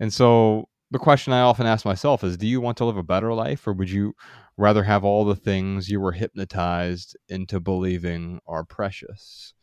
And 0.00 0.12
so 0.12 0.68
the 0.90 0.98
question 0.98 1.32
i 1.32 1.40
often 1.40 1.66
ask 1.66 1.84
myself 1.84 2.24
is 2.24 2.36
do 2.36 2.46
you 2.46 2.60
want 2.60 2.76
to 2.78 2.84
live 2.84 2.96
a 2.96 3.02
better 3.02 3.32
life 3.34 3.66
or 3.66 3.72
would 3.72 3.90
you 3.90 4.14
rather 4.56 4.82
have 4.84 5.04
all 5.04 5.24
the 5.24 5.36
things 5.36 5.88
you 5.88 6.00
were 6.00 6.12
hypnotized 6.12 7.16
into 7.28 7.60
believing 7.60 8.40
are 8.46 8.64
precious? 8.64 9.54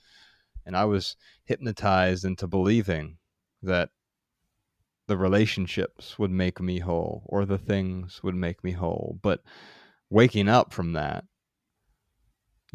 And 0.66 0.76
i 0.76 0.86
was 0.86 1.16
hypnotized 1.46 2.26
into 2.26 2.48
believing 2.48 3.18
that 3.64 3.90
the 5.08 5.18
relationships 5.18 6.18
would 6.18 6.32
make 6.32 6.60
me 6.60 6.80
whole 6.80 7.24
or 7.28 7.46
the 7.46 7.58
things 7.58 8.22
would 8.24 8.36
make 8.36 8.64
me 8.64 8.72
whole 8.72 9.20
but 9.22 9.42
waking 10.10 10.48
up 10.48 10.74
from 10.74 10.94
that 10.94 11.24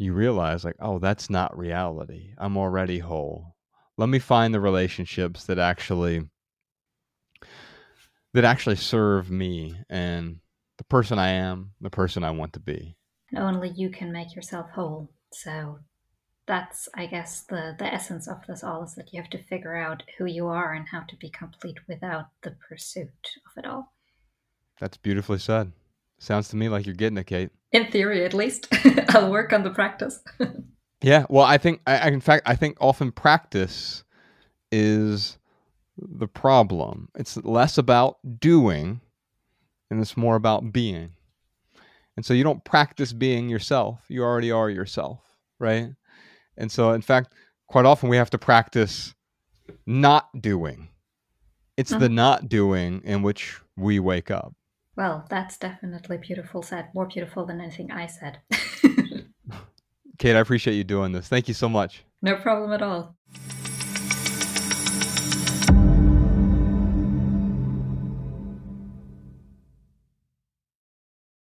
you 0.01 0.13
realize 0.13 0.65
like 0.65 0.75
oh 0.79 0.99
that's 0.99 1.29
not 1.29 1.57
reality. 1.57 2.33
I'm 2.37 2.57
already 2.57 2.99
whole. 2.99 3.55
Let 3.97 4.09
me 4.09 4.19
find 4.19 4.53
the 4.53 4.59
relationships 4.59 5.45
that 5.45 5.59
actually 5.59 6.23
that 8.33 8.43
actually 8.43 8.77
serve 8.77 9.29
me 9.29 9.75
and 9.89 10.39
the 10.77 10.83
person 10.85 11.19
i 11.19 11.29
am 11.29 11.71
the 11.81 11.89
person 11.89 12.23
i 12.23 12.31
want 12.31 12.53
to 12.53 12.59
be. 12.59 12.97
And 13.31 13.39
only 13.39 13.69
you 13.69 13.89
can 13.89 14.11
make 14.11 14.35
yourself 14.35 14.71
whole. 14.71 15.11
So 15.33 15.79
that's 16.47 16.89
i 16.95 17.05
guess 17.05 17.43
the 17.43 17.75
the 17.77 17.85
essence 17.85 18.27
of 18.27 18.37
this 18.47 18.63
all 18.63 18.83
is 18.83 18.95
that 18.95 19.13
you 19.13 19.21
have 19.21 19.29
to 19.29 19.43
figure 19.43 19.75
out 19.75 20.01
who 20.17 20.25
you 20.25 20.47
are 20.47 20.73
and 20.73 20.87
how 20.91 21.01
to 21.01 21.15
be 21.17 21.29
complete 21.29 21.77
without 21.87 22.25
the 22.41 22.55
pursuit 22.67 23.37
of 23.45 23.63
it 23.63 23.67
all. 23.67 23.93
That's 24.79 24.97
beautifully 24.97 25.37
said. 25.37 25.71
Sounds 26.17 26.49
to 26.49 26.55
me 26.55 26.69
like 26.69 26.87
you're 26.87 26.95
getting 26.95 27.17
it 27.17 27.27
kate 27.27 27.51
in 27.71 27.91
theory 27.91 28.25
at 28.25 28.33
least. 28.33 28.67
I'll 29.09 29.31
work 29.31 29.53
on 29.53 29.63
the 29.63 29.69
practice. 29.69 30.19
yeah, 31.01 31.25
well, 31.29 31.45
I 31.45 31.57
think, 31.57 31.81
I, 31.87 32.09
in 32.09 32.21
fact, 32.21 32.47
I 32.47 32.55
think 32.55 32.77
often 32.79 33.11
practice 33.11 34.03
is 34.71 35.37
the 35.97 36.27
problem. 36.27 37.09
It's 37.15 37.37
less 37.37 37.77
about 37.77 38.17
doing 38.39 39.01
and 39.89 39.99
it's 40.01 40.17
more 40.17 40.35
about 40.35 40.71
being. 40.71 41.11
And 42.15 42.25
so 42.25 42.33
you 42.33 42.43
don't 42.43 42.63
practice 42.63 43.13
being 43.13 43.49
yourself, 43.49 44.05
you 44.07 44.23
already 44.23 44.51
are 44.51 44.69
yourself, 44.69 45.19
right? 45.59 45.89
And 46.57 46.71
so, 46.71 46.91
in 46.91 47.01
fact, 47.01 47.33
quite 47.67 47.85
often 47.85 48.09
we 48.09 48.17
have 48.17 48.29
to 48.31 48.37
practice 48.37 49.15
not 49.85 50.29
doing. 50.39 50.89
It's 51.77 51.91
the 51.91 51.97
mm-hmm. 51.97 52.15
not 52.15 52.49
doing 52.49 53.01
in 53.03 53.21
which 53.21 53.59
we 53.77 53.99
wake 53.99 54.29
up. 54.29 54.53
Well, 54.95 55.25
that's 55.29 55.57
definitely 55.57 56.17
beautiful 56.17 56.63
said. 56.63 56.89
More 56.93 57.07
beautiful 57.07 57.45
than 57.45 57.61
anything 57.61 57.91
I 57.91 58.07
said. 58.07 58.39
Kate, 60.17 60.35
I 60.35 60.39
appreciate 60.39 60.75
you 60.75 60.83
doing 60.83 61.11
this. 61.13 61.27
Thank 61.27 61.47
you 61.47 61.53
so 61.53 61.69
much. 61.69 62.03
No 62.21 62.35
problem 62.35 62.71
at 62.73 62.81
all. 62.81 63.15